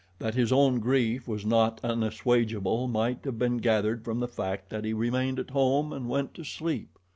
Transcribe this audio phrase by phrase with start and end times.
[0.17, 4.83] That his own grief was not unassuagable might have been gathered from the fact that
[4.83, 6.97] he remained at home and went to sleep.